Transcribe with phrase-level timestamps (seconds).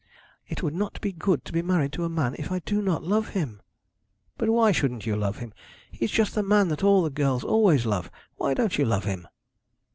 [0.47, 3.03] 'It would not be good to be married to a man if I do not
[3.03, 3.61] love him.'
[4.35, 5.53] 'But why shouldn't you love him?
[5.91, 8.09] He's just the man that all the girls always love.
[8.37, 9.27] Why don't you love him?'